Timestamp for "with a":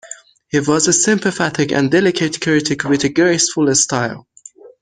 2.85-3.09